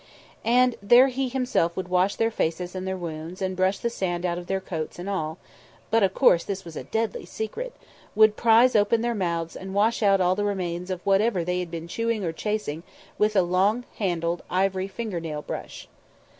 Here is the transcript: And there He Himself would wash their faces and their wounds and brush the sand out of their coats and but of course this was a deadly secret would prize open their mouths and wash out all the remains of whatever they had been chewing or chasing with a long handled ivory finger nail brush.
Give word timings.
And 0.43 0.77
there 0.81 1.09
He 1.09 1.29
Himself 1.29 1.77
would 1.77 1.87
wash 1.87 2.15
their 2.15 2.31
faces 2.31 2.73
and 2.73 2.87
their 2.87 2.97
wounds 2.97 3.39
and 3.39 3.55
brush 3.55 3.77
the 3.77 3.87
sand 3.91 4.25
out 4.25 4.39
of 4.39 4.47
their 4.47 4.59
coats 4.59 4.97
and 4.97 5.37
but 5.91 6.01
of 6.01 6.15
course 6.15 6.43
this 6.43 6.65
was 6.65 6.75
a 6.75 6.85
deadly 6.85 7.23
secret 7.23 7.75
would 8.15 8.35
prize 8.35 8.75
open 8.75 9.01
their 9.01 9.13
mouths 9.13 9.55
and 9.55 9.75
wash 9.75 10.01
out 10.01 10.19
all 10.19 10.33
the 10.33 10.43
remains 10.43 10.89
of 10.89 11.05
whatever 11.05 11.43
they 11.43 11.59
had 11.59 11.69
been 11.69 11.87
chewing 11.87 12.23
or 12.25 12.31
chasing 12.33 12.81
with 13.19 13.35
a 13.35 13.43
long 13.43 13.85
handled 13.99 14.41
ivory 14.49 14.87
finger 14.87 15.19
nail 15.19 15.43
brush. 15.43 15.87